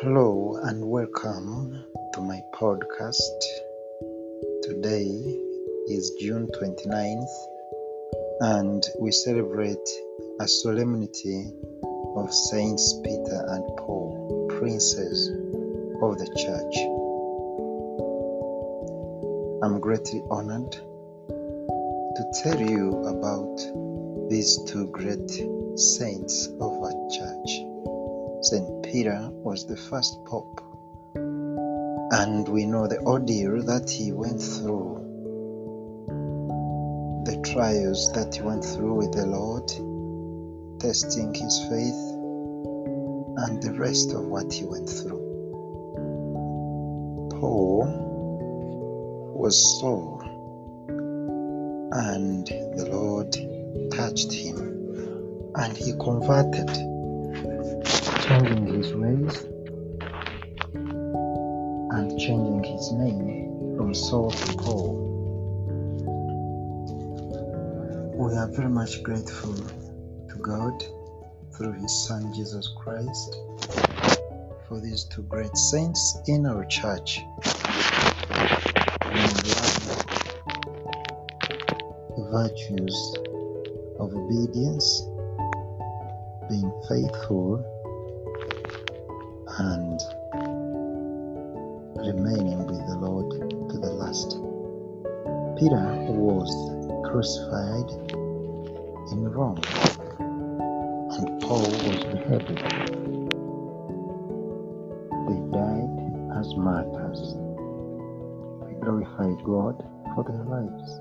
[0.00, 1.84] Hello and welcome
[2.14, 3.18] to my podcast.
[4.62, 5.10] Today
[5.88, 7.26] is June 29th,
[8.40, 9.88] and we celebrate
[10.38, 11.52] a solemnity
[12.14, 15.30] of Saints Peter and Paul, princes
[16.00, 16.76] of the church.
[19.64, 25.28] I'm greatly honored to tell you about these two great
[25.74, 27.50] saints of our church.
[28.42, 28.77] St.
[28.90, 30.62] Peter was the first pope,
[31.14, 34.96] and we know the ordeal that he went through,
[37.26, 39.68] the trials that he went through with the Lord,
[40.80, 42.00] testing his faith,
[43.44, 45.20] and the rest of what he went through.
[47.38, 47.84] Paul
[49.36, 50.22] was Saul,
[51.92, 53.36] and the Lord
[53.92, 54.56] touched him,
[55.56, 56.70] and he converted
[58.28, 59.44] changing his ways
[61.92, 65.18] and changing his name from Saul to Paul.
[68.18, 70.84] We are very much grateful to God
[71.56, 73.34] through His Son Jesus Christ
[74.68, 77.20] for these two great saints in our church.
[79.06, 80.04] We love
[82.16, 83.16] the virtues
[83.98, 85.02] of obedience,
[86.50, 87.64] being faithful,
[91.98, 93.30] remaining with the Lord
[93.70, 94.38] to the last.
[95.58, 95.82] Peter
[96.14, 96.50] was
[97.10, 97.90] crucified
[99.12, 99.60] in Rome,
[100.18, 102.58] and Paul was beheaded.
[105.26, 107.34] They died as martyrs.
[108.64, 109.84] We glorify God
[110.14, 111.00] for their lives,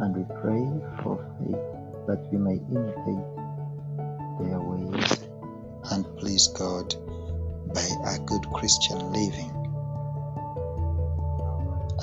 [0.00, 0.64] and we pray
[1.02, 3.26] for faith that we may imitate
[4.38, 5.26] their ways
[5.92, 6.94] and please God
[7.74, 9.55] by a good Christian living.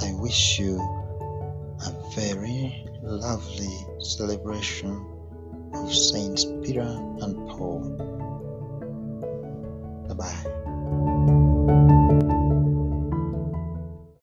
[0.02, 5.06] I wish you a very lovely celebration
[5.74, 7.80] of Saints Peter and Paul.
[10.08, 10.73] Bye bye.